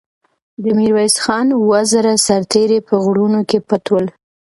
د 0.63 0.65
میرویس 0.77 1.15
خان 1.23 1.47
اوه 1.59 1.79
زره 1.91 2.13
سرتېري 2.27 2.79
په 2.87 2.93
غرونو 3.03 3.39
کې 3.49 3.59
پټ 3.69 3.83
ول. 3.91 4.05